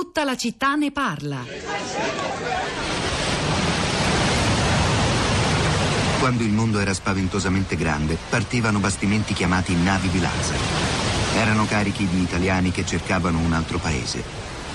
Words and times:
Tutta 0.00 0.24
la 0.24 0.34
città 0.34 0.76
ne 0.76 0.92
parla. 0.92 1.44
Quando 6.18 6.42
il 6.42 6.52
mondo 6.52 6.78
era 6.78 6.94
spaventosamente 6.94 7.76
grande, 7.76 8.16
partivano 8.30 8.78
bastimenti 8.78 9.34
chiamati 9.34 9.74
navi 9.74 10.08
di 10.08 10.18
Lazzaro. 10.18 10.58
Erano 11.34 11.66
carichi 11.66 12.08
di 12.08 12.22
italiani 12.22 12.70
che 12.70 12.86
cercavano 12.86 13.40
un 13.40 13.52
altro 13.52 13.76
paese. 13.76 14.24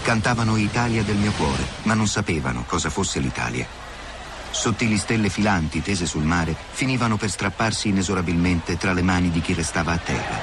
Cantavano 0.03 0.57
Italia 0.57 1.01
del 1.01 1.18
mio 1.18 1.32
cuore, 1.32 1.66
ma 1.84 1.96
non 1.96 2.05
sapevano 2.07 2.64
cosa 2.68 2.92
fosse 2.92 3.20
l'Italia. 3.20 3.66
Sottili 4.52 5.00
stelle 5.00 5.30
filanti 5.30 5.82
tese 5.82 6.05
sul 6.05 6.23
mare 6.23 6.55
finivano 6.70 7.18
per 7.18 7.32
strapparsi 7.32 7.88
inesorabilmente 7.88 8.78
tra 8.78 8.94
le 8.94 9.02
mani 9.02 9.32
di 9.32 9.42
chi 9.42 9.54
restava 9.54 9.92
a 9.92 9.98
terra. 9.98 10.39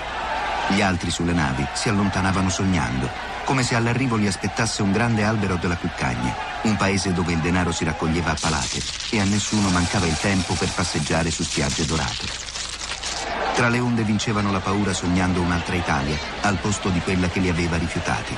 Gli 0.70 0.82
altri 0.82 1.12
sulle 1.12 1.32
navi 1.32 1.64
si 1.72 1.88
allontanavano 1.88 2.50
sognando, 2.50 3.31
come 3.44 3.62
se 3.62 3.74
all'arrivo 3.74 4.16
li 4.16 4.26
aspettasse 4.26 4.82
un 4.82 4.92
grande 4.92 5.24
albero 5.24 5.56
della 5.56 5.76
cuccagna, 5.76 6.34
un 6.62 6.76
paese 6.76 7.12
dove 7.12 7.32
il 7.32 7.38
denaro 7.38 7.72
si 7.72 7.84
raccoglieva 7.84 8.30
a 8.30 8.36
palate 8.40 8.80
e 9.10 9.20
a 9.20 9.24
nessuno 9.24 9.68
mancava 9.70 10.06
il 10.06 10.16
tempo 10.18 10.54
per 10.54 10.70
passeggiare 10.70 11.30
su 11.30 11.42
spiagge 11.42 11.84
dorate. 11.84 12.50
Tra 13.54 13.68
le 13.68 13.80
onde 13.80 14.02
vincevano 14.02 14.50
la 14.50 14.60
paura 14.60 14.92
sognando 14.92 15.40
un'altra 15.40 15.74
Italia 15.74 16.16
al 16.40 16.56
posto 16.56 16.88
di 16.88 17.00
quella 17.00 17.28
che 17.28 17.40
li 17.40 17.48
aveva 17.50 17.76
rifiutati. 17.76 18.34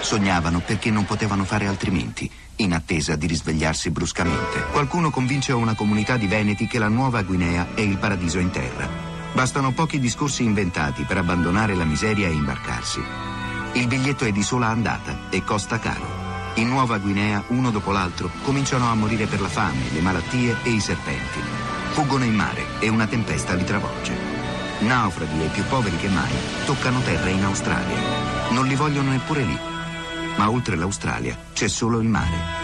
Sognavano 0.00 0.60
perché 0.60 0.90
non 0.90 1.04
potevano 1.04 1.44
fare 1.44 1.66
altrimenti, 1.66 2.30
in 2.56 2.72
attesa 2.72 3.16
di 3.16 3.26
risvegliarsi 3.26 3.90
bruscamente. 3.90 4.64
Qualcuno 4.70 5.10
convince 5.10 5.52
una 5.52 5.74
comunità 5.74 6.16
di 6.16 6.26
Veneti 6.26 6.66
che 6.66 6.78
la 6.78 6.88
Nuova 6.88 7.22
Guinea 7.22 7.68
è 7.74 7.80
il 7.80 7.96
paradiso 7.96 8.38
in 8.38 8.50
terra. 8.50 8.88
Bastano 9.32 9.72
pochi 9.72 9.98
discorsi 9.98 10.42
inventati 10.42 11.04
per 11.04 11.18
abbandonare 11.18 11.74
la 11.74 11.84
miseria 11.84 12.28
e 12.28 12.32
imbarcarsi. 12.32 13.00
Il 13.72 13.86
biglietto 13.86 14.24
è 14.24 14.32
di 14.32 14.42
sola 14.42 14.66
andata 14.66 15.16
e 15.30 15.44
costa 15.44 15.78
caro. 15.78 16.04
In 16.54 16.68
Nuova 16.68 16.98
Guinea, 16.98 17.42
uno 17.48 17.70
dopo 17.70 17.92
l'altro, 17.92 18.28
cominciano 18.42 18.90
a 18.90 18.94
morire 18.94 19.26
per 19.26 19.40
la 19.40 19.48
fame, 19.48 19.90
le 19.92 20.00
malattie 20.00 20.56
e 20.64 20.70
i 20.70 20.80
serpenti. 20.80 21.40
Fuggono 21.92 22.24
in 22.24 22.34
mare 22.34 22.64
e 22.80 22.88
una 22.88 23.06
tempesta 23.06 23.54
li 23.54 23.64
travolge. 23.64 24.16
Naufraghi 24.80 25.44
e 25.44 25.48
più 25.48 25.62
poveri 25.64 25.96
che 25.96 26.08
mai 26.08 26.32
toccano 26.64 27.00
terra 27.00 27.28
in 27.28 27.44
Australia. 27.44 27.96
Non 28.50 28.66
li 28.66 28.74
vogliono 28.74 29.10
neppure 29.10 29.44
lì. 29.44 29.58
Ma 30.36 30.50
oltre 30.50 30.74
l'Australia 30.74 31.36
c'è 31.52 31.68
solo 31.68 32.00
il 32.00 32.08
mare. 32.08 32.59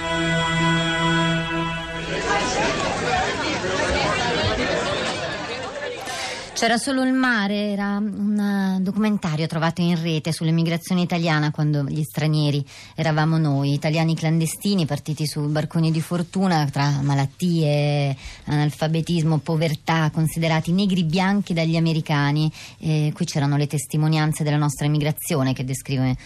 C'era 6.57 6.79
solo 6.79 7.05
il 7.05 7.12
mare, 7.12 7.73
era 7.73 7.99
un 7.99 8.79
eh, 8.79 8.81
documentario 8.81 9.47
trovato 9.47 9.83
in 9.83 10.01
rete 10.01 10.33
sull'emigrazione 10.33 11.03
italiana 11.03 11.51
quando 11.51 11.85
gli 11.85 12.03
stranieri 12.03 12.65
eravamo 12.95 13.37
noi, 13.37 13.75
italiani 13.75 14.15
clandestini 14.15 14.87
partiti 14.87 15.27
su 15.27 15.43
barconi 15.49 15.91
di 15.91 16.01
fortuna 16.01 16.67
tra 16.73 17.03
malattie, 17.03 18.17
analfabetismo, 18.45 19.37
povertà, 19.37 20.09
considerati 20.11 20.73
negri 20.73 21.05
bianchi 21.05 21.53
dagli 21.53 21.77
americani. 21.77 22.51
E 22.79 23.12
qui 23.15 23.27
c'erano 23.27 23.59
le 23.59 23.67
testimonianze 23.67 24.43
della 24.43 24.57
nostra 24.57 24.87
emigrazione 24.87 25.53
che 25.53 25.62
descrive 25.62 26.17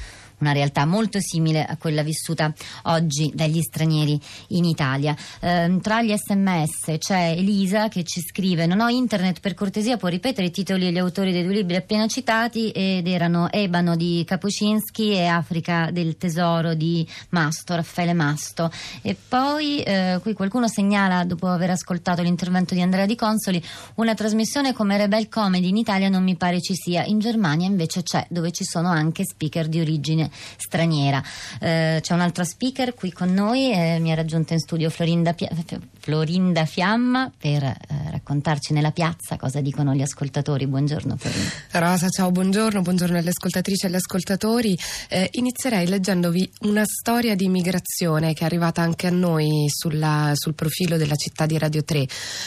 una 0.41 0.53
realtà 0.53 0.85
molto 0.85 1.21
simile 1.21 1.65
a 1.65 1.77
quella 1.77 2.03
vissuta 2.03 2.53
oggi 2.85 3.31
dagli 3.35 3.61
stranieri 3.61 4.21
in 4.49 4.65
Italia. 4.65 5.17
Eh, 5.41 5.79
tra 5.81 6.03
gli 6.03 6.15
sms 6.15 6.97
c'è 6.99 7.35
Elisa 7.37 7.89
che 7.89 8.03
ci 8.05 8.21
scrive: 8.21 8.67
Non 8.67 8.81
ho 8.81 8.89
internet, 8.89 9.41
per 9.41 9.55
cortesia 9.55 9.97
può 9.97 10.09
ripetere 10.09 10.49
i 10.49 10.51
titoli 10.51 10.87
e 10.87 10.93
gli 10.93 10.99
autori 10.99 11.33
dei 11.33 11.45
due 11.45 11.55
libri 11.55 11.77
appena 11.77 12.07
citati 12.07 12.71
ed 12.71 13.07
erano 13.07 13.51
Ebano 13.51 13.97
di 13.97 14.25
Kapuscinski 14.27 15.13
e 15.13 15.27
Africa 15.27 15.91
del 15.93 16.17
tesoro 16.17 16.75
di 16.75 17.07
Masto, 17.31 17.75
Raffaele 17.75 18.13
Masto. 18.13 18.71
E 19.03 19.17
poi 19.29 19.83
eh, 19.83 20.19
qui 20.23 20.33
qualcuno 20.33 20.69
segnala, 20.69 21.25
dopo 21.25 21.47
aver 21.47 21.71
ascoltato 21.71 22.23
l'intervento 22.23 22.75
di 22.75 22.81
Andrea 22.81 23.07
Di 23.07 23.15
Consoli, 23.15 23.63
una 23.97 24.15
trasmissione 24.15 24.73
come 24.73 24.97
Rebel 24.97 25.29
Comedy 25.29 25.69
in 25.69 25.77
Italia 25.77 26.09
non 26.09 26.23
mi 26.23 26.37
pare 26.37 26.61
ci 26.61 26.75
sia, 26.75 27.05
in 27.05 27.19
Germania 27.19 27.67
invece 27.67 28.03
c'è, 28.03 28.27
dove 28.31 28.51
ci 28.51 28.65
sono 28.65 28.89
anche 28.89 29.25
speaker 29.25 29.69
di 29.69 29.81
origine 29.81 30.30
straniera. 30.57 31.23
Eh, 31.61 31.99
c'è 32.01 32.15
un'altra 32.15 32.45
speaker 32.45 32.95
qui 32.95 33.13
con 33.13 33.33
noi, 33.33 33.73
eh, 33.73 33.99
mi 33.99 34.13
ha 34.13 34.15
raggiunto 34.15 34.53
in 34.53 34.59
studio 34.59 34.91
Florinda, 34.91 35.33
Pia- 35.33 35.51
Florinda 35.99 36.65
Fiamma 36.65 37.31
per 37.37 37.63
eh, 37.63 37.77
raccontarci 38.11 38.73
nella 38.73 38.91
piazza 38.91 39.37
cosa 39.37 39.61
dicono 39.61 39.95
gli 39.95 40.03
ascoltatori. 40.03 40.67
Buongiorno 40.67 41.17
Florinda. 41.17 41.51
Rosa, 41.73 42.09
ciao, 42.09 42.31
buongiorno, 42.31 42.83
buongiorno 42.83 43.19
alle 43.19 43.31
ascoltatrici 43.31 43.85
e 43.85 43.89
agli 43.89 43.95
ascoltatori. 43.97 44.79
Eh, 45.09 45.29
inizierei 45.33 45.87
leggendovi 45.87 46.51
una 46.61 46.85
storia 46.85 47.35
di 47.35 47.45
immigrazione 47.45 48.33
che 48.35 48.43
è 48.43 48.45
arrivata 48.45 48.83
anche 48.83 49.07
a 49.07 49.11
noi 49.11 49.67
sulla, 49.69 50.33
sul 50.35 50.55
profilo 50.55 50.97
della 50.97 51.17
città 51.17 51.47
di 51.47 51.59
Radio 51.59 51.83
3. 51.85 52.07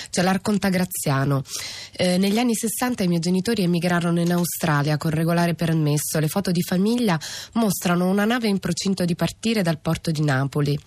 C'è 0.10 0.22
l'Arconta 0.22 0.70
Graziano. 0.70 1.44
Eh, 1.96 2.18
negli 2.18 2.38
anni 2.38 2.56
60 2.56 3.04
i 3.04 3.08
miei 3.08 3.20
genitori 3.20 3.64
emigrarono 3.64 4.20
in 4.20 4.32
Australia 4.32 4.98
con 4.98 5.12
regolare 5.12 5.54
permesso. 5.54 6.20
Le 6.20 6.28
foto 6.28 6.52
di 6.52 6.62
famiglia 6.62 7.20
mostrano 7.54 7.73
una 8.06 8.26
nave 8.26 8.48
in 8.48 8.60
procinto 8.60 9.06
di 9.06 9.16
partire 9.16 9.62
dal 9.62 9.80
porto 9.80 10.12
di 10.12 10.22
Napoli. 10.22 10.78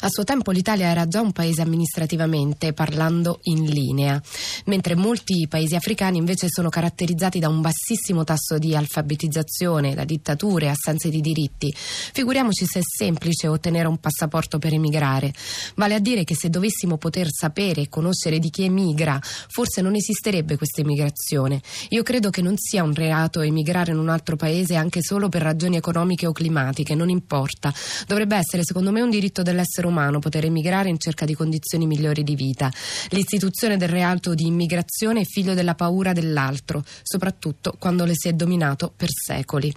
A 0.00 0.08
suo 0.08 0.24
tempo 0.24 0.50
l'Italia 0.50 0.88
era 0.88 1.06
già 1.06 1.20
un 1.20 1.32
paese 1.32 1.62
amministrativamente, 1.62 2.72
parlando 2.72 3.40
in 3.44 3.64
linea, 3.64 4.20
mentre 4.66 4.94
molti 4.94 5.46
paesi 5.48 5.74
africani 5.74 6.18
invece 6.18 6.48
sono 6.48 6.68
caratterizzati 6.68 7.38
da 7.38 7.48
un 7.48 7.60
bassissimo 7.60 8.24
tasso 8.24 8.58
di 8.58 8.74
alfabetizzazione, 8.74 9.94
da 9.94 10.04
dittature, 10.04 10.68
assenze 10.68 11.08
di 11.08 11.20
diritti. 11.20 11.72
Figuriamoci 11.74 12.66
se 12.66 12.80
è 12.80 12.82
semplice 12.82 13.48
ottenere 13.48 13.88
un 13.88 13.98
passaporto 13.98 14.58
per 14.58 14.72
emigrare. 14.72 15.32
Vale 15.76 15.94
a 15.94 15.98
dire 15.98 16.24
che 16.24 16.34
se 16.34 16.50
dovessimo 16.50 16.98
poter 16.98 17.28
sapere 17.30 17.82
e 17.82 17.88
conoscere 17.88 18.38
di 18.38 18.50
chi 18.50 18.64
emigra, 18.64 19.20
forse 19.22 19.80
non 19.80 19.94
esisterebbe 19.94 20.56
questa 20.56 20.80
emigrazione. 20.80 21.60
Io 21.90 22.02
credo 22.02 22.30
che 22.30 22.42
non 22.42 22.56
sia 22.56 22.82
un 22.82 22.94
reato 22.94 23.40
emigrare 23.40 23.92
in 23.92 23.98
un 23.98 24.08
altro 24.08 24.36
paese 24.36 24.74
anche 24.74 25.02
solo 25.02 25.28
per 25.28 25.42
ragioni 25.42 25.76
economiche 25.76 26.26
o 26.26 26.31
climatiche, 26.32 26.94
non 26.94 27.08
importa. 27.08 27.72
Dovrebbe 28.06 28.36
essere, 28.36 28.64
secondo 28.64 28.90
me, 28.90 29.00
un 29.00 29.10
diritto 29.10 29.42
dell'essere 29.42 29.86
umano 29.86 30.18
poter 30.18 30.44
emigrare 30.44 30.88
in 30.88 30.98
cerca 30.98 31.24
di 31.24 31.34
condizioni 31.34 31.86
migliori 31.86 32.22
di 32.22 32.34
vita. 32.34 32.70
L'istituzione 33.10 33.76
del 33.76 33.88
reato 33.88 34.34
di 34.34 34.46
immigrazione 34.46 35.20
è 35.20 35.24
figlio 35.24 35.54
della 35.54 35.74
paura 35.74 36.12
dell'altro, 36.12 36.84
soprattutto 37.02 37.74
quando 37.78 38.04
le 38.04 38.14
si 38.14 38.28
è 38.28 38.32
dominato 38.32 38.92
per 38.94 39.08
secoli. 39.10 39.72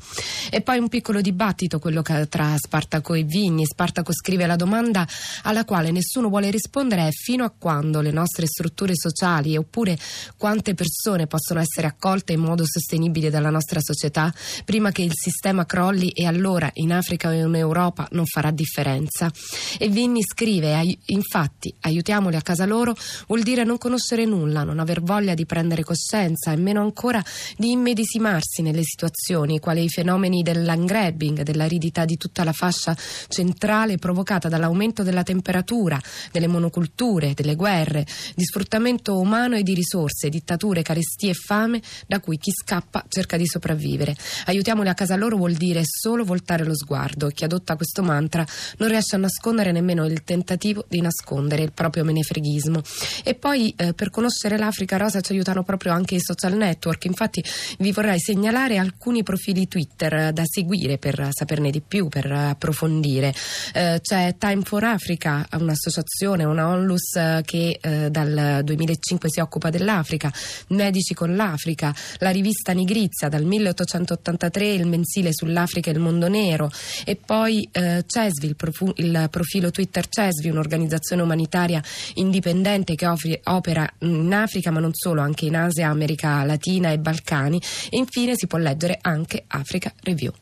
E 0.50 0.62
poi 0.62 0.80
un 0.80 0.90
piccolo 0.90 1.22
dibattito, 1.22 1.80
quello 1.80 2.02
tra 2.02 2.56
Spartaco 2.58 3.14
e 3.14 3.24
Vigni. 3.24 3.66
Spartaco 3.66 4.14
scrive 4.14 4.46
la 4.46 4.56
domanda 4.56 5.08
alla 5.44 5.66
quale 5.66 5.92
nessuno 5.92 6.30
vuole 6.30 6.50
rispondere 6.50 7.08
è 7.08 7.12
fino 7.12 7.44
a 7.44 7.54
quando 7.58 8.02
le 8.02 8.12
nostre 8.12 8.46
strutture 8.48 8.94
sociali 8.96 9.58
oppure 9.58 9.98
quante 10.38 10.74
persone 10.74 11.28
possono 11.28 11.60
essere 11.60 11.88
accolte 11.88 12.34
in 12.34 12.42
modo 12.42 12.64
sostenibile 12.66 13.30
dalla 13.30 13.50
nostra 13.50 13.80
società 13.82 14.34
prima 14.64 14.92
che 14.92 15.02
il 15.02 15.14
sistema 15.14 15.66
crolli 15.66 16.10
e 16.10 16.26
allora 16.26 16.44
in 16.76 16.92
Africa 16.92 17.30
o 17.30 17.32
in 17.32 17.56
Europa 17.56 18.08
non 18.12 18.26
farà 18.26 18.52
differenza. 18.52 19.32
E 19.80 19.88
Vinni 19.90 20.22
scrive, 20.22 20.98
infatti, 21.06 21.74
aiutiamoli 21.82 22.36
a 22.36 22.42
casa 22.42 22.66
loro 22.66 22.96
vuol 23.28 23.42
dire 23.42 23.64
non 23.64 23.78
conoscere 23.78 24.26
nulla, 24.26 24.64
non 24.64 24.80
aver 24.80 25.02
voglia 25.02 25.34
di 25.34 25.46
prendere 25.46 25.84
coscienza 25.84 26.52
e 26.52 26.58
meno 26.58 26.82
ancora 26.82 27.24
di 27.58 27.72
immedesimarsi 27.72 28.62
nelle 28.62 28.84
situazioni, 28.84 29.60
quali 29.60 29.84
i 29.84 29.90
fenomeni 29.90 30.44
del 30.44 30.64
land 30.64 30.88
grabbing, 30.88 31.42
dell'aridità 31.42 32.06
di 32.06 32.18
tutta 32.18 32.44
la 32.44 32.54
fascia 32.54 32.96
centrale 33.28 33.98
provocata 33.98 34.50
dall'aumento 34.50 35.02
della 35.04 35.24
temperatura, 35.24 36.00
delle 36.32 36.48
monoculture, 36.48 37.34
delle 37.34 37.56
guerre, 37.56 38.06
di 38.36 38.44
sfruttamento 38.44 39.18
umano 39.18 39.56
e 39.56 39.64
di 39.64 39.74
risorse, 39.74 40.30
dittature, 40.30 40.82
carestie 40.82 41.32
e 41.32 41.34
fame 41.34 41.82
da 42.06 42.20
cui 42.20 42.38
chi 42.38 42.52
scappa 42.52 43.06
cerca 43.08 43.38
di 43.38 43.48
sopravvivere. 43.48 44.16
Aiutiamoli 44.46 44.90
a 44.90 44.94
casa 44.94 45.16
loro 45.16 45.38
vuol 45.38 45.54
dire 45.54 45.82
solo 45.86 46.25
voltare 46.26 46.66
lo 46.66 46.76
sguardo. 46.76 47.30
Chi 47.30 47.44
adotta 47.44 47.76
questo 47.76 48.04
mantra 48.04 48.46
non 48.78 48.90
riesce 48.90 49.16
a 49.16 49.20
nascondere 49.20 49.72
nemmeno 49.72 50.06
il 50.06 50.24
tentativo 50.24 50.86
di 50.88 51.02
nascondere 51.02 51.64
il 51.64 51.72
proprio 51.72 52.04
menefreghismo. 52.04 52.82
E 53.24 53.36
poi 53.36 53.74
eh, 53.78 53.94
per 53.94 54.10
conoscere 54.10 54.58
l'Africa 54.58 54.98
Rosa 54.98 55.22
ci 55.22 55.32
aiutano 55.32 55.64
proprio 55.64 55.94
anche 55.94 56.16
i 56.16 56.22
social 56.22 56.54
network. 56.54 57.06
Infatti 57.06 57.44
vi 57.80 57.92
vorrei 57.92 58.20
segnalare 58.20 58.78
alcuni 58.78 59.24
profili 59.24 59.68
Twitter 59.68 60.34
da 60.34 60.44
seguire 60.46 60.98
per 60.98 61.30
saperne 61.32 61.70
di 61.70 61.82
più, 61.82 62.08
per 62.08 62.32
approfondire. 62.32 63.34
Eh, 63.74 64.00
c'è 64.02 64.36
Time 64.38 64.62
for 64.64 64.84
Africa, 64.84 65.48
un'associazione, 65.54 66.44
una 66.44 66.68
onlus 66.68 67.16
eh, 67.16 67.42
che 67.46 67.78
eh, 67.82 68.10
dal 68.10 68.62
2005 68.64 69.30
si 69.30 69.40
occupa 69.40 69.70
dell'Africa, 69.70 70.32
Medici 70.70 71.14
con 71.14 71.36
l'Africa, 71.36 71.94
la 72.20 72.30
rivista 72.30 72.72
Nigrizia 72.72 73.30
dal 73.30 73.44
1883, 73.44 74.74
il 74.74 74.88
mensile 74.88 75.34
sull'Africa 75.34 75.90
e 75.90 75.94
il 75.94 76.00
mondo 76.00 76.15
nero 76.18 76.72
e 77.04 77.16
poi 77.16 77.68
eh, 77.72 78.04
CESVI, 78.06 78.46
il, 78.48 78.56
profu- 78.56 78.94
il, 78.98 79.28
profilo 79.30 79.72
Twitter 79.72 80.08
CESVI, 80.08 80.50
un'organizzazione 80.50 81.22
umanitaria 81.22 81.82
indipendente 82.16 82.96
che 82.96 83.08
offri- 83.08 83.40
opera 83.44 83.90
in 84.00 84.34
Africa 84.34 84.72
ma 84.72 84.80
non 84.80 84.92
solo, 84.94 85.22
anche 85.22 85.46
in 85.46 85.56
Asia, 85.56 85.90
America 85.90 86.44
Latina 86.44 86.92
e 86.92 87.00
Balcani 87.00 87.62
e 87.90 87.98
infine 87.98 88.34
si 88.36 88.48
può 88.48 88.58
leggere 88.58 88.98
anche 89.02 89.44
Africa 89.48 89.94
Review. 90.02 90.34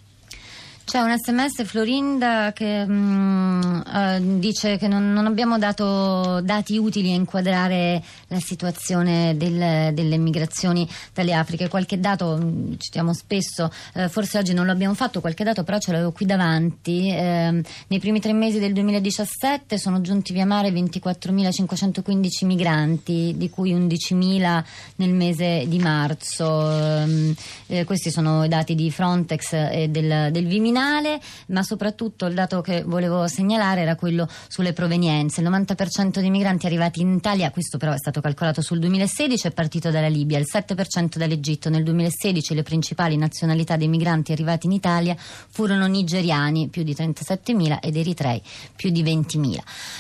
C'è 0.86 1.00
un 1.00 1.18
sms 1.18 1.64
Florinda 1.64 2.52
che 2.54 2.86
mh, 2.86 3.84
uh, 3.88 4.38
dice 4.38 4.78
che 4.78 4.90
non, 4.90 5.14
non, 5.14 5.26
abbiamo 5.26 5.58
dato 5.58 6.42
dati 6.42 6.78
utili 6.78 7.12
a 7.12 7.16
inquadrare 7.16 8.04
la 8.28 8.40
situazione 8.40 9.36
del, 9.38 9.94
delle 9.94 10.18
migrazioni 10.18 10.88
dalle 11.14 11.34
Afriche. 11.34 11.70
Qualche 11.70 12.00
dato, 12.02 12.36
mh, 12.36 12.78
citiamo 12.78 13.14
spesso, 13.14 13.72
uh, 13.94 14.10
forse 14.10 14.38
oggi 14.38 14.54
non 14.54 14.66
l'abbiamo 14.66 14.94
fatto, 14.94 15.22
qualche 15.22 15.46
dato 15.46 15.64
però 15.64 15.80
ce 15.80 15.94
l'avevo 15.94 16.12
qui 16.12 16.26
davanti. 16.26 17.10
Uh, 17.12 17.62
nei 17.88 18.00
primi 18.00 18.20
tre 18.20 18.34
mesi 18.34 18.60
del 18.60 18.74
2017 18.74 19.78
sono 19.78 20.02
giunti 20.02 20.34
via 20.34 20.46
mare 20.46 20.70
24.515 20.70 22.46
migranti, 22.46 23.34
di 23.38 23.50
cui 23.50 23.74
11.000 23.74 24.64
nel 24.98 25.14
mese 25.14 25.64
di 25.66 25.80
marzo. 25.80 26.70
Ehm, 26.70 27.34
eh, 27.68 27.86
questi 27.86 28.12
sono 28.12 28.44
i 28.44 28.50
dati 28.50 28.76
di 28.76 28.92
Frontex 28.92 29.54
e 29.54 29.88
del, 29.90 30.30
del 30.32 30.46
Viminale 30.46 30.72
criminale, 30.74 31.20
ma 31.48 31.62
soprattutto 31.62 32.26
il 32.26 32.34
dato 32.34 32.62
che 32.62 32.84
volevo 32.84 33.28
segnalare 33.28 33.82
era 33.82 33.96
quello 33.96 34.28
sulle 34.48 34.74
provenienze. 34.74 35.42
Il 35.42 35.50
90% 35.50 36.20
dei 36.20 36.32
migranti 36.32 36.66
arrivati 36.66 37.02
in 37.02 37.14
Italia, 37.14 37.52
questo 37.52 37.78
però 37.78 37.94
è 37.94 37.98
stato 37.98 38.20
calcolato 38.22 38.62
sul 38.62 38.80
2016, 38.80 39.48
è 39.48 39.52
partito 39.52 39.92
dalla 39.92 40.08
Libia, 40.08 40.40
il 40.40 40.48
7% 40.52 41.18
dall'Egitto. 41.18 41.70
Nel 41.70 41.84
2016 41.84 42.56
le 42.56 42.64
principali 42.64 43.16
nazionalità 43.18 43.78
dei 43.78 43.88
migranti 43.88 44.32
arrivati 44.32 44.66
in 44.66 44.72
Italia 44.72 45.16
furono 45.18 45.86
nigeriani, 45.86 46.70
più 46.70 46.84
di 46.84 46.94
37.000, 46.94 47.78
ed 47.82 47.96
eritrei, 47.96 48.42
più 48.76 48.90
di 48.90 49.04
20.000. 49.04 49.58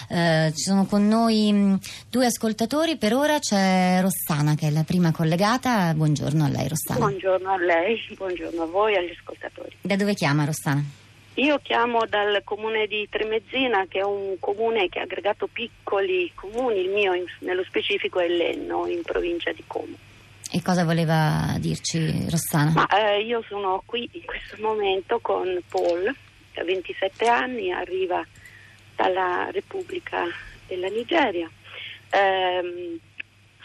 Eh, 0.09 0.51
ci 0.55 0.63
sono 0.63 0.85
con 0.85 1.07
noi 1.07 1.51
mh, 1.51 1.79
due 2.09 2.25
ascoltatori, 2.25 2.97
per 2.97 3.13
ora 3.13 3.37
c'è 3.37 3.99
Rossana 4.01 4.55
che 4.55 4.67
è 4.67 4.71
la 4.71 4.83
prima 4.83 5.11
collegata. 5.11 5.93
Buongiorno 5.93 6.45
a 6.45 6.49
lei 6.49 6.67
Rossana. 6.67 6.99
Buongiorno 6.99 7.51
a 7.51 7.57
lei, 7.57 7.99
buongiorno 8.15 8.63
a 8.63 8.65
voi 8.65 8.93
e 8.93 8.97
agli 8.97 9.11
ascoltatori. 9.17 9.75
Da 9.81 9.95
dove 9.95 10.13
chiama 10.13 10.45
Rossana? 10.45 10.62
Rossana? 10.63 10.83
Io 11.35 11.59
chiamo 11.63 12.05
dal 12.05 12.41
comune 12.43 12.87
di 12.87 13.07
Tremezzina, 13.09 13.85
che 13.87 13.99
è 13.99 14.03
un 14.03 14.37
comune 14.39 14.87
che 14.87 14.99
ha 14.99 15.03
aggregato 15.03 15.47
piccoli 15.47 16.31
comuni, 16.33 16.81
il 16.81 16.89
mio 16.89 17.11
nello 17.39 17.63
specifico 17.63 18.19
è 18.19 18.27
Lenno, 18.27 18.85
in 18.87 19.01
provincia 19.01 19.51
di 19.51 19.63
Como. 19.67 19.95
E 20.51 20.61
cosa 20.61 20.85
voleva 20.85 21.55
dirci 21.57 22.27
Rossana? 22.29 22.71
Ma, 22.71 22.87
eh, 22.87 23.23
io 23.23 23.43
sono 23.47 23.81
qui 23.85 24.07
in 24.11 24.25
questo 24.25 24.55
momento 24.59 25.19
con 25.19 25.59
Paul, 25.67 26.15
che 26.51 26.59
ha 26.59 26.63
27 26.63 27.27
anni, 27.27 27.71
arriva 27.71 28.23
dalla 28.95 29.49
Repubblica 29.51 30.25
della 30.67 30.87
Nigeria. 30.89 31.49
Eh, 32.11 32.99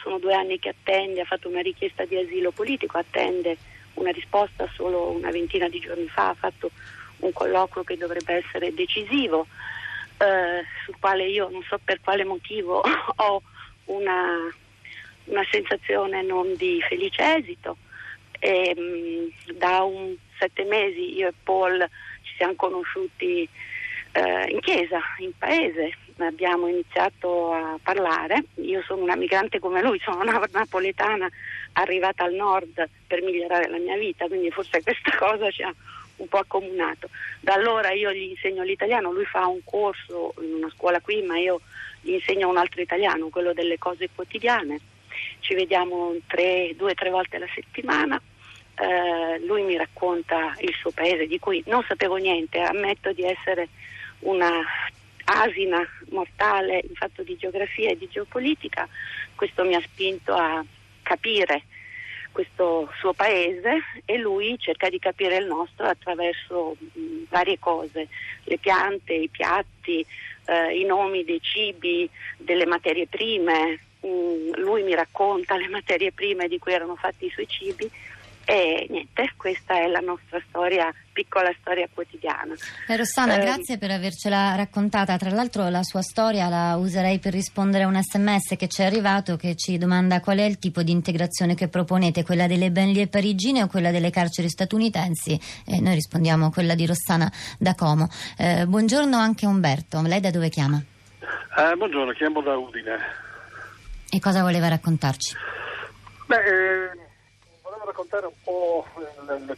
sono 0.01 0.19
due 0.19 0.33
anni 0.33 0.59
che 0.59 0.71
attende, 0.71 1.21
ha 1.21 1.27
fatto 1.27 1.49
una 1.49 1.61
richiesta 1.61 2.07
di 2.07 2.17
asilo 2.17 2.51
politico, 2.51 2.97
attende 2.97 3.59
una 3.99 4.11
risposta 4.11 4.69
solo 4.75 5.11
una 5.11 5.31
ventina 5.31 5.69
di 5.69 5.81
giorni 5.81 6.09
fa, 6.09 6.31
ha 6.31 6.35
fatto 6.35 6.71
un 7.19 7.33
colloquio 7.33 7.85
che 7.85 7.97
dovrebbe 7.97 8.35
essere 8.35 8.73
decisivo, 8.75 9.47
eh, 10.19 10.65
sul 10.85 10.97
quale 10.99 11.27
io 11.27 11.49
non 11.49 11.63
so 11.63 11.79
per 11.83 12.01
quale 12.01 12.25
motivo 12.25 12.83
ho 13.17 13.43
una, 13.87 14.53
una 15.25 15.47
sensazione 15.51 16.23
non 16.23 16.55
di 16.55 16.81
felice 16.89 17.37
esito. 17.37 17.77
E, 18.41 18.75
mh, 18.77 19.53
mm, 19.53 19.57
da 19.57 19.83
un 19.83 20.15
sette 20.39 20.65
mesi 20.65 21.17
io 21.17 21.29
e 21.29 21.35
Paul 21.43 21.89
ci 22.23 22.35
siamo 22.37 22.55
conosciuti 22.55 23.49
eh, 24.19 24.51
in 24.51 24.61
chiesa, 24.61 25.01
in 25.19 25.31
paese, 25.39 25.97
abbiamo 26.19 26.67
iniziato 26.67 27.53
a 27.53 27.79
parlare. 27.81 28.45
Io 28.57 28.83
sono 28.83 29.03
una 29.03 29.15
migrante 29.15 29.61
come 29.61 29.81
lui, 29.81 30.01
sono 30.01 30.21
una 30.21 30.41
napoletana 30.51 31.29
arrivata 31.75 32.25
al 32.25 32.35
nord 32.35 32.89
per 33.07 33.23
migliorare 33.23 33.69
la 33.69 33.79
mia 33.79 33.97
vita, 33.97 34.27
quindi 34.27 34.51
forse 34.51 34.83
questa 34.83 35.15
cosa 35.17 35.51
ci 35.51 35.63
ha 35.63 35.73
un 36.17 36.27
po' 36.27 36.39
accomunato. 36.39 37.09
Da 37.41 37.55
allora 37.55 37.93
io 37.93 38.13
gli 38.13 38.31
insegno 38.31 38.65
l'italiano, 38.65 39.13
lui 39.13 39.25
fa 39.25 39.47
un 39.47 39.61
corso 39.65 40.35
in 40.41 40.55
una 40.55 40.71
scuola 40.75 41.01
qui, 41.01 41.23
ma 41.23 41.39
io 41.39 41.61
gli 42.01 42.11
insegno 42.11 42.49
un 42.49 42.57
altro 42.57 42.81
italiano, 42.81 43.29
quello 43.29 43.53
delle 43.53 43.79
cose 43.79 44.09
quotidiane. 44.13 44.81
Ci 45.39 45.55
vediamo 45.55 46.15
tre, 46.27 46.75
due 46.77 46.91
o 46.91 46.95
tre 46.95 47.11
volte 47.11 47.37
alla 47.37 47.47
settimana. 47.55 48.21
Eh, 48.81 49.45
lui 49.45 49.63
mi 49.63 49.77
racconta 49.77 50.57
il 50.61 50.75
suo 50.75 50.91
paese 50.91 51.27
di 51.27 51.39
cui 51.39 51.63
non 51.67 51.85
sapevo 51.87 52.17
niente, 52.17 52.59
ammetto 52.59 53.13
di 53.13 53.23
essere 53.23 53.69
una 54.21 54.63
asina 55.25 55.87
mortale 56.11 56.83
in 56.89 56.95
fatto 56.95 57.23
di 57.23 57.37
geografia 57.37 57.91
e 57.91 57.99
di 57.99 58.09
geopolitica, 58.09 58.89
questo 59.35 59.65
mi 59.65 59.75
ha 59.75 59.81
spinto 59.81 60.33
a 60.33 60.65
capire 61.03 61.63
questo 62.33 62.91
suo 62.99 63.13
paese 63.15 63.79
e 64.05 64.17
lui 64.19 64.57
cerca 64.59 64.89
di 64.89 64.99
capire 64.99 65.37
il 65.39 65.47
nostro 65.47 65.87
attraverso 65.87 66.77
mh, 66.79 67.25
varie 67.29 67.59
cose, 67.59 68.09
le 68.45 68.59
piante, 68.59 69.13
i 69.13 69.29
piatti, 69.29 70.05
eh, 70.45 70.79
i 70.79 70.85
nomi 70.85 71.25
dei 71.25 71.41
cibi, 71.43 72.09
delle 72.37 72.67
materie 72.67 73.07
prime. 73.07 73.81
Mh, 74.01 74.61
lui 74.61 74.83
mi 74.85 74.95
racconta 74.95 75.57
le 75.57 75.69
materie 75.69 76.13
prime 76.13 76.47
di 76.47 76.59
cui 76.59 76.73
erano 76.73 76.95
fatti 76.95 77.27
i 77.27 77.31
suoi 77.31 77.49
cibi 77.49 77.91
e 78.51 78.87
niente, 78.89 79.31
questa 79.37 79.75
è 79.75 79.87
la 79.89 80.01
nostra 80.01 80.41
storia, 80.49 80.91
piccola 81.13 81.55
storia 81.61 81.87
quotidiana. 81.93 82.55
Eh, 82.87 82.97
Rossana, 82.97 83.37
eh, 83.37 83.41
grazie 83.41 83.77
per 83.77 83.91
avercela 83.91 84.55
raccontata. 84.55 85.19
Tra 85.19 85.29
l'altro 85.29 85.69
la 85.69 85.83
sua 85.83 86.01
storia 86.01 86.49
la 86.49 86.77
userei 86.77 87.19
per 87.19 87.35
rispondere 87.35 87.85
a 87.85 87.89
un 87.89 88.01
sms 88.01 88.57
che 88.57 88.67
ci 88.69 88.81
è 88.81 88.87
arrivato 88.87 89.37
che 89.37 89.55
ci 89.55 89.77
domanda 89.77 90.21
qual 90.21 90.39
è 90.39 90.45
il 90.45 90.59
tipo 90.59 90.83
di 90.83 90.93
integrazione 90.93 91.55
che 91.55 91.69
proponete, 91.69 92.25
quella 92.25 92.47
delle 92.47 92.71
banlieue 92.71 93.09
parigine 93.09 93.65
o 93.65 93.67
quella 93.67 93.91
delle 93.91 94.09
carceri 94.09 94.49
statunitensi? 94.49 95.39
E 95.67 95.81
noi 95.83 95.93
rispondiamo 95.93 96.51
quella 96.51 96.75
di 96.75 96.87
Rossana 96.87 97.31
da 97.59 97.75
Como. 97.75 98.09
Eh, 98.39 98.65
buongiorno 98.65 99.19
anche 99.19 99.45
Umberto, 99.45 100.01
lei 100.01 100.21
da 100.21 100.31
dove 100.31 100.49
chiama? 100.49 100.83
Eh, 101.59 101.77
buongiorno, 101.77 102.13
chiamo 102.13 102.41
da 102.41 102.57
Udine. 102.57 102.97
E 104.09 104.19
cosa 104.21 104.41
voleva 104.41 104.69
raccontarci? 104.69 105.35
Beh, 106.25 106.37
eh, 106.37 107.08
raccontare 107.89 108.27
un 108.27 108.33
po' 108.43 108.87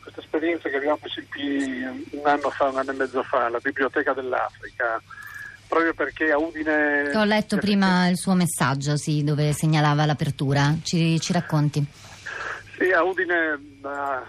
questa 0.00 0.20
esperienza 0.20 0.68
che 0.68 0.76
abbiamo 0.76 0.98
sentito 1.06 2.16
un 2.16 2.26
anno 2.26 2.50
fa, 2.50 2.68
un 2.68 2.78
anno 2.78 2.90
e 2.90 2.94
mezzo 2.94 3.22
fa, 3.22 3.46
alla 3.46 3.58
Biblioteca 3.58 4.12
dell'Africa, 4.12 5.00
proprio 5.68 5.94
perché 5.94 6.30
a 6.30 6.38
Udine... 6.38 7.10
Ho 7.14 7.24
letto 7.24 7.58
prima 7.58 8.08
il 8.08 8.16
suo 8.16 8.34
messaggio, 8.34 8.96
sì, 8.96 9.22
dove 9.22 9.52
segnalava 9.52 10.06
l'apertura, 10.06 10.74
ci, 10.82 11.18
ci 11.20 11.32
racconti? 11.32 11.84
Sì, 12.78 12.90
a 12.92 13.02
Udine 13.02 13.58
da 13.80 14.24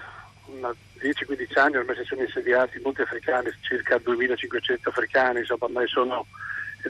10-15 0.99 1.59
anni 1.59 1.77
ormai 1.77 1.95
si 1.95 2.03
sono 2.03 2.21
insediati 2.21 2.79
molti 2.83 3.01
africani, 3.01 3.49
circa 3.61 3.97
2500 3.97 4.89
africani, 4.89 5.39
insomma 5.39 5.65
ormai 5.65 5.87
sono 5.87 6.25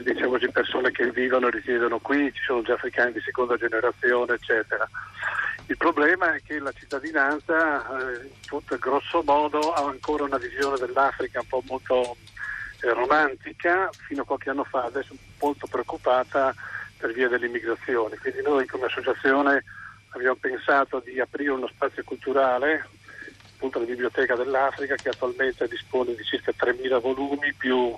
diciamo, 0.00 0.38
persone 0.52 0.90
che 0.90 1.10
vivono 1.10 1.48
e 1.48 1.50
risiedono 1.50 1.98
qui, 1.98 2.32
ci 2.32 2.42
sono 2.44 2.62
già 2.62 2.74
africani 2.74 3.12
di 3.12 3.20
seconda 3.20 3.56
generazione, 3.56 4.34
eccetera. 4.34 4.88
Il 5.72 5.78
problema 5.78 6.34
è 6.34 6.42
che 6.42 6.58
la 6.58 6.70
cittadinanza, 6.70 7.82
eh, 7.98 8.30
tutto, 8.46 8.76
grosso 8.76 9.22
modo, 9.22 9.72
ha 9.72 9.88
ancora 9.88 10.24
una 10.24 10.36
visione 10.36 10.76
dell'Africa 10.76 11.40
un 11.40 11.46
po' 11.46 11.62
molto 11.66 12.14
eh, 12.82 12.92
romantica, 12.92 13.88
fino 14.06 14.20
a 14.20 14.24
qualche 14.26 14.50
anno 14.50 14.64
fa, 14.64 14.84
adesso 14.84 15.16
molto 15.40 15.66
preoccupata 15.66 16.54
per 16.98 17.14
via 17.14 17.26
dell'immigrazione. 17.26 18.18
Quindi 18.18 18.42
noi 18.42 18.66
come 18.66 18.84
associazione 18.84 19.64
abbiamo 20.10 20.36
pensato 20.38 21.00
di 21.00 21.18
aprire 21.18 21.52
uno 21.52 21.68
spazio 21.68 22.04
culturale, 22.04 22.86
appunto 23.54 23.78
la 23.78 23.86
Biblioteca 23.86 24.34
dell'Africa, 24.34 24.96
che 24.96 25.08
attualmente 25.08 25.66
dispone 25.68 26.14
di 26.14 26.22
circa 26.22 26.52
3.000 26.54 27.00
volumi 27.00 27.50
più 27.54 27.96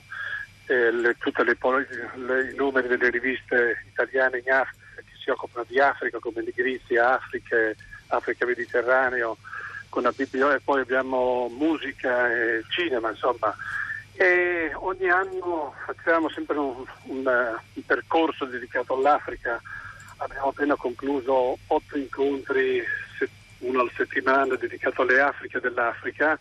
eh, 0.66 1.16
tutti 1.18 1.40
i 1.40 2.54
numeri 2.54 2.86
delle 2.86 3.10
riviste 3.10 3.84
italiane 3.90 4.38
in 4.38 4.52
Africa 4.52 4.82
si 5.24 5.30
occupano 5.30 5.64
di 5.66 5.80
Africa 5.80 6.18
come 6.18 6.42
Nigrizia, 6.42 7.14
Africa, 7.14 7.56
Africa 8.08 8.44
Mediterraneo, 8.44 9.38
con 9.88 10.02
la 10.02 10.12
Bibbia 10.12 10.54
e 10.54 10.60
poi 10.60 10.82
abbiamo 10.82 11.48
musica 11.48 12.30
e 12.30 12.62
cinema, 12.68 13.08
insomma. 13.10 13.56
E 14.12 14.70
ogni 14.74 15.08
anno 15.08 15.74
facciamo 15.86 16.28
sempre 16.28 16.58
un, 16.58 16.84
un, 17.04 17.24
un 17.72 17.86
percorso 17.86 18.44
dedicato 18.44 18.94
all'Africa. 18.94 19.60
Abbiamo 20.18 20.48
appena 20.48 20.76
concluso 20.76 21.58
otto 21.66 21.96
incontri, 21.96 22.82
uno 23.58 23.80
alla 23.80 23.90
settimana 23.96 24.54
dedicato 24.56 25.02
alle 25.02 25.20
Afriche 25.20 25.58
dell'Africa, 25.58 26.38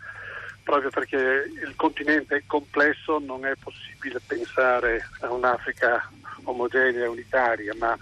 proprio 0.63 0.90
perché 0.90 1.16
il 1.16 1.74
continente 1.75 2.36
è 2.36 2.44
complesso, 2.46 3.20
non 3.20 3.46
è 3.46 3.54
possibile 3.56 4.20
pensare 4.25 5.08
a 5.22 5.32
un'Africa 5.32 6.10
omogenea, 6.44 7.10
unitaria, 7.10 7.74
ma 7.78 7.98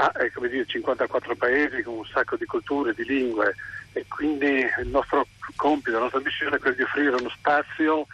ha 0.00 0.12
eh, 0.18 0.32
come 0.32 0.48
dire, 0.48 0.64
54 0.66 1.36
paesi 1.36 1.82
con 1.82 1.98
un 1.98 2.06
sacco 2.06 2.36
di 2.36 2.46
culture, 2.46 2.94
di 2.94 3.04
lingue 3.04 3.54
e 3.92 4.06
quindi 4.08 4.66
il 4.78 4.88
nostro 4.88 5.26
compito, 5.56 5.96
la 5.96 6.04
nostra 6.04 6.20
missione 6.20 6.56
è 6.56 6.58
quella 6.58 6.76
di 6.76 6.82
offrire 6.82 7.16
uno 7.16 7.28
spazio 7.28 8.06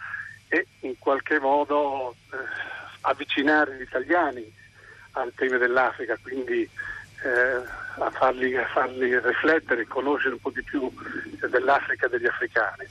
e 0.49 0.65
in 0.81 0.97
qualche 0.99 1.39
modo 1.39 2.15
eh, 2.31 2.37
avvicinare 3.01 3.77
gli 3.77 3.81
italiani 3.81 4.53
al 5.11 5.31
tema 5.35 5.57
dell'Africa, 5.57 6.17
quindi 6.21 6.61
eh, 6.61 7.85
a 7.99 8.11
farli, 8.11 8.55
a 8.55 8.67
farli 8.67 9.19
riflettere, 9.19 9.87
conoscere 9.87 10.33
un 10.33 10.39
po' 10.39 10.51
di 10.51 10.63
più 10.63 10.91
dell'Africa 11.49 12.07
e 12.07 12.09
degli 12.09 12.27
africani. 12.27 12.85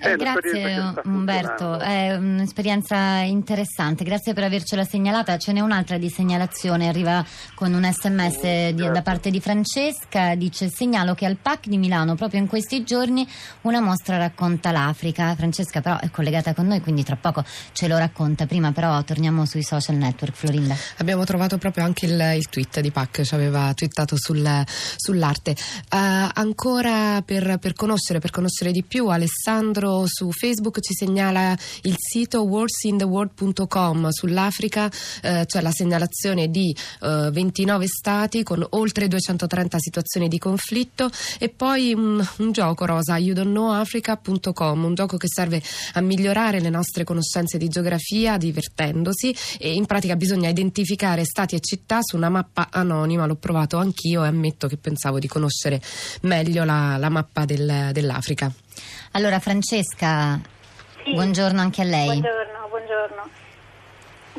Eh, 0.00 0.16
grazie 0.16 0.92
Umberto, 1.04 1.76
è 1.80 2.14
un'esperienza 2.14 3.18
interessante, 3.22 4.04
grazie 4.04 4.32
per 4.32 4.44
avercela 4.44 4.84
segnalata. 4.84 5.36
Ce 5.38 5.52
n'è 5.52 5.58
un'altra 5.58 5.98
di 5.98 6.08
segnalazione, 6.08 6.88
arriva 6.88 7.24
con 7.54 7.74
un 7.74 7.82
sms 7.82 8.38
mm, 8.44 8.76
di, 8.76 8.90
da 8.90 9.02
parte 9.02 9.30
di 9.30 9.40
Francesca, 9.40 10.36
dice 10.36 10.68
segnalo 10.68 11.14
che 11.14 11.26
al 11.26 11.36
PAC 11.36 11.66
di 11.66 11.78
Milano 11.78 12.14
proprio 12.14 12.38
in 12.38 12.46
questi 12.46 12.84
giorni 12.84 13.26
una 13.62 13.80
mostra 13.80 14.18
racconta 14.18 14.70
l'Africa. 14.70 15.34
Francesca 15.34 15.80
però 15.80 15.98
è 15.98 16.10
collegata 16.10 16.54
con 16.54 16.68
noi, 16.68 16.80
quindi 16.80 17.02
tra 17.02 17.16
poco 17.16 17.44
ce 17.72 17.88
lo 17.88 17.98
racconta. 17.98 18.46
Prima 18.46 18.70
però 18.70 19.02
torniamo 19.02 19.46
sui 19.46 19.64
social 19.64 19.96
network, 19.96 20.34
Florinda. 20.34 20.76
Abbiamo 20.98 21.24
trovato 21.24 21.58
proprio 21.58 21.82
anche 21.82 22.06
il, 22.06 22.34
il 22.36 22.48
tweet 22.48 22.78
di 22.78 22.92
PAC, 22.92 23.22
ci 23.22 23.34
aveva 23.34 23.72
twittato 23.74 24.16
sul, 24.16 24.47
sull'arte. 24.96 25.50
Uh, 25.90 26.28
ancora 26.32 27.22
per, 27.22 27.58
per 27.58 27.74
conoscere, 27.74 28.18
per 28.18 28.30
conoscere 28.30 28.72
di 28.72 28.82
più, 28.82 29.08
Alessandro 29.08 30.04
su 30.06 30.30
Facebook 30.30 30.80
ci 30.80 30.94
segnala 30.94 31.56
il 31.82 31.94
sito 31.96 32.42
worsintheworld.com 32.42 34.08
sull'Africa, 34.08 34.90
eh, 35.22 35.44
c'è 35.46 35.60
la 35.60 35.70
segnalazione 35.70 36.48
di 36.48 36.74
eh, 37.02 37.30
29 37.32 37.86
stati 37.86 38.42
con 38.42 38.64
oltre 38.70 39.08
230 39.08 39.78
situazioni 39.78 40.28
di 40.28 40.38
conflitto 40.38 41.10
e 41.38 41.48
poi 41.48 41.92
un, 41.92 42.26
un 42.38 42.52
gioco 42.52 42.84
rosa, 42.84 43.16
youdon'tknowafrica.com, 43.16 44.84
un 44.84 44.94
gioco 44.94 45.16
che 45.16 45.28
serve 45.28 45.62
a 45.94 46.00
migliorare 46.00 46.60
le 46.60 46.70
nostre 46.70 47.04
conoscenze 47.04 47.58
di 47.58 47.68
geografia 47.68 48.36
divertendosi 48.36 49.34
e 49.58 49.74
in 49.74 49.86
pratica 49.86 50.16
bisogna 50.16 50.48
identificare 50.48 51.24
stati 51.24 51.54
e 51.54 51.60
città 51.60 51.98
su 52.02 52.16
una 52.16 52.28
mappa 52.28 52.68
anonima, 52.70 53.26
l'ho 53.26 53.36
provato 53.36 53.76
anch'io 53.76 54.24
e 54.24 54.30
ammetto 54.38 54.68
che 54.68 54.76
pensavo 54.76 55.18
di 55.18 55.28
conoscere 55.28 55.80
meglio 56.22 56.64
la, 56.64 56.96
la 56.96 57.08
mappa 57.08 57.44
del, 57.44 57.90
dell'Africa. 57.92 58.50
Allora 59.12 59.38
Francesca, 59.40 60.40
sì. 61.04 61.12
buongiorno 61.12 61.60
anche 61.60 61.82
a 61.82 61.84
lei. 61.84 62.06
Buongiorno, 62.06 62.68
buongiorno. 62.70 63.30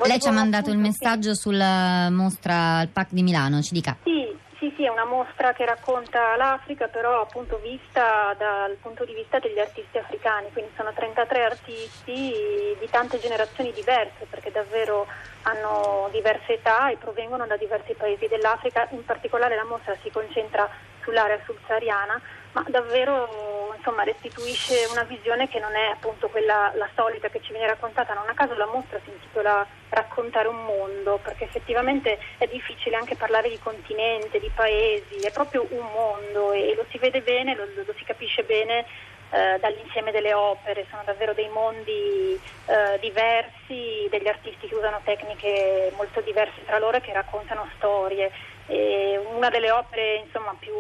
lei 0.06 0.20
ci 0.20 0.28
ha 0.28 0.32
mandato 0.32 0.72
il 0.72 0.78
messaggio 0.78 1.36
sì. 1.36 1.42
sulla 1.42 2.10
mostra 2.10 2.78
al 2.78 2.88
PAC 2.88 3.10
di 3.12 3.22
Milano, 3.22 3.62
ci 3.62 3.74
dica. 3.74 3.98
Sì, 4.04 4.28
sì, 4.60 4.74
sì, 4.76 4.84
è 4.84 4.90
una 4.90 5.06
mostra 5.06 5.54
che 5.54 5.66
racconta 5.66 6.36
l'Africa, 6.36 6.88
però 6.88 7.22
appunto 7.22 7.60
vista 7.60 8.36
dal 8.38 8.76
punto 8.82 9.06
di 9.06 9.14
vista 9.14 9.40
degli 9.40 9.58
artisti 9.58 9.98
africani, 9.98 10.52
quindi 10.52 10.72
sono 10.76 10.92
33 10.94 11.44
artisti 11.44 12.76
di 12.78 12.90
tante 12.92 13.20
generazioni 13.20 13.72
diverse, 13.74 14.28
perché 14.30 14.52
davvero 14.52 15.08
hanno 15.44 16.10
diverse 16.12 16.54
età 16.54 16.90
e 16.92 16.98
provengono 16.98 17.48
da 17.48 17.56
diversi 17.56 17.94
paesi 17.94 18.28
dell'Africa, 18.28 18.86
in 18.92 19.06
particolare 19.06 19.56
la 19.56 19.64
mostra 19.64 19.98
si 20.04 20.12
concentra 20.12 20.70
sull'area 21.04 21.40
subsahariana, 21.46 22.22
ma 22.52 22.66
davvero 22.68 23.59
insomma, 23.80 24.04
restituisce 24.04 24.88
una 24.92 25.04
visione 25.04 25.50
che 25.50 25.60
non 25.60 25.76
è 25.76 25.88
appunto 25.92 26.30
quella 26.30 26.72
la 26.76 26.88
solita 26.96 27.30
che 27.30 27.42
ci 27.42 27.52
viene 27.52 27.68
raccontata. 27.68 28.14
Non 28.14 28.30
a 28.30 28.34
caso 28.34 28.56
la 28.56 28.68
mostra 28.68 29.00
si 29.04 29.10
intitola 29.10 29.66
Raccontare 29.90 30.48
un 30.48 30.66
mondo, 30.66 31.20
perché 31.24 31.46
effettivamente 31.46 32.20
è 32.38 32.46
difficile 32.46 32.96
anche 32.96 33.16
parlare 33.16 33.50
di 33.50 33.58
continente, 33.58 34.40
di 34.40 34.52
paesi, 34.54 35.16
è 35.24 35.32
proprio 35.32 35.66
un 35.68 35.86
mondo 35.92 36.52
e 36.52 36.76
lo 36.76 36.86
si 36.92 37.00
vede 37.00 37.22
bene, 37.22 37.56
lo, 37.56 37.66
lo 37.74 37.94
si 37.98 38.04
capisce 38.04 38.44
bene 38.44 38.86
eh, 39.32 39.58
dall'insieme 39.60 40.12
delle 40.12 40.34
opere, 40.34 40.86
sono 40.90 41.02
davvero 41.06 41.34
dei 41.34 41.50
mondi 41.50 42.40
eh, 42.66 43.00
diversi, 43.00 44.08
degli 44.10 44.28
artisti 44.28 44.68
che 44.68 44.76
usano 44.76 45.02
tecniche 45.04 45.92
molto 45.96 46.22
diverse 46.22 46.64
tra 46.66 46.78
loro 46.78 46.98
e 46.98 47.02
che 47.02 47.14
raccontano 47.14 47.68
storie. 47.78 48.32
Una 48.70 49.50
delle 49.50 49.72
opere 49.72 50.22
insomma, 50.26 50.56
più 50.60 50.74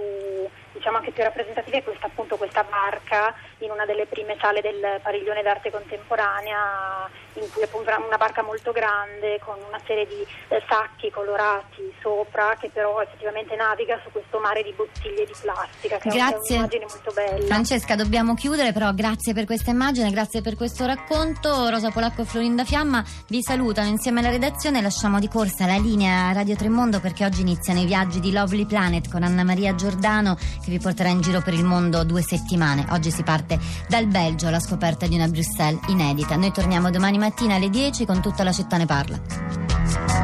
diciamo 0.74 1.00
più 1.12 1.24
rappresentativa 1.24 1.78
è 1.78 1.84
questa, 1.84 2.06
appunto, 2.08 2.38
questa 2.38 2.64
barca 2.64 3.34
in 3.60 3.72
una 3.72 3.86
delle 3.86 4.06
prime 4.06 4.38
sale 4.40 4.62
del 4.62 5.00
padiglione 5.02 5.42
d'arte 5.42 5.72
contemporanea 5.72 7.10
in 7.34 7.50
cui 7.52 7.64
appunto 7.64 7.90
una 8.06 8.18
barca 8.18 8.42
molto 8.44 8.72
grande 8.72 9.40
con 9.44 9.56
una 9.68 9.80
serie 9.86 10.06
di 10.06 10.26
eh, 10.50 10.62
sacchi 10.68 11.10
colorati 11.10 11.94
sopra 12.02 12.56
che 12.60 12.70
però 12.70 13.02
effettivamente 13.02 13.56
naviga 13.56 14.00
su 14.04 14.12
questo 14.12 14.40
mare 14.40 14.64
di 14.64 14.74
bottiglie 14.74 15.26
di 15.26 15.34
plastica 15.40 15.98
che 15.98 16.10
grazie. 16.10 16.56
è 16.56 16.60
un'immagine 16.60 16.86
molto 16.90 17.12
bella. 17.14 17.46
Francesca 17.46 17.96
dobbiamo 17.96 18.34
chiudere 18.34 18.72
però 18.72 18.94
grazie 18.94 19.34
per 19.34 19.46
questa 19.46 19.72
immagine, 19.72 20.12
grazie 20.12 20.42
per 20.42 20.56
questo 20.56 20.86
racconto. 20.86 21.70
Rosa 21.70 21.92
Polacco 21.92 22.22
e 22.22 22.26
Florinda 22.26 22.64
Fiamma 22.64 23.04
vi 23.28 23.42
salutano 23.42 23.88
insieme 23.88 24.20
alla 24.20 24.30
redazione 24.30 24.82
lasciamo 24.82 25.20
di 25.20 25.28
corsa 25.28 25.66
la 25.66 25.78
linea 25.78 26.32
Radio 26.32 26.56
Tremondo 26.56 27.00
perché 27.00 27.26
oggi 27.26 27.42
iniziano 27.42 27.80
i 27.80 27.86
viaggi 27.86 28.20
di 28.20 28.32
Lovely 28.32 28.66
Planet 28.66 29.10
con 29.10 29.24
Anna 29.24 29.44
Maria 29.44 29.76
Giordano 29.76 30.36
che 30.36 30.70
vi 30.70 30.80
porterà 30.80 31.10
in 31.10 31.22
giro 31.22 31.42
per 31.42 31.54
il 31.54 31.64
mondo 31.64 32.04
due 32.04 32.22
settimane. 32.22 32.86
Oggi 32.90 33.12
si 33.12 33.24
parte 33.24 33.49
2007 33.50 33.60
dal 33.88 34.06
Belgio 34.06 34.50
la 34.50 34.60
scoperta 34.60 35.08
di 35.08 35.16
una 35.16 35.28
Bruxelles 35.28 35.82
inedita. 35.88 36.36
Noi 36.36 36.52
torniamo 36.52 36.92
domani 36.92 37.18
mattina 37.18 37.56
alle 37.56 37.70
10 37.70 38.06
con 38.06 38.22
tutta 38.22 38.44
la 38.44 38.52
città 38.52 38.78
ne 38.78 38.86
parla. 38.86 40.19